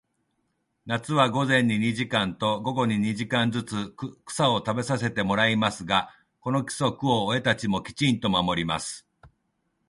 [0.87, 3.93] 夏は午前に二時間と、午後に二時間ずつ、
[4.25, 9.07] 草を食べさせてもらいますが、この規則を親たちもきちんと守ります。